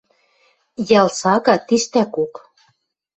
[0.89, 2.33] Йӓл сага тиштӓкок.